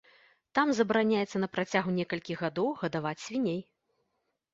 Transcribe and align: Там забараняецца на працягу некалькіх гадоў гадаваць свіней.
Там 0.59 0.67
забараняецца 0.77 1.41
на 1.43 1.49
працягу 1.57 1.93
некалькіх 1.97 2.41
гадоў 2.45 2.71
гадаваць 2.85 3.13
свіней. 3.27 3.61